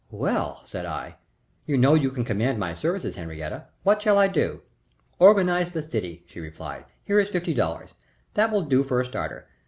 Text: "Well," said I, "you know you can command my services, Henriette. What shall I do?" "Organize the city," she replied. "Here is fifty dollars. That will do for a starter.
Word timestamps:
"Well," 0.09 0.63
said 0.65 0.87
I, 0.87 1.17
"you 1.67 1.77
know 1.77 1.93
you 1.93 2.09
can 2.09 2.25
command 2.25 2.57
my 2.57 2.73
services, 2.73 3.17
Henriette. 3.17 3.69
What 3.83 4.01
shall 4.01 4.17
I 4.17 4.27
do?" 4.29 4.63
"Organize 5.19 5.73
the 5.73 5.83
city," 5.83 6.23
she 6.25 6.39
replied. 6.39 6.85
"Here 7.03 7.19
is 7.19 7.29
fifty 7.29 7.53
dollars. 7.53 7.93
That 8.33 8.51
will 8.51 8.63
do 8.63 8.81
for 8.81 8.99
a 8.99 9.05
starter. 9.05 9.47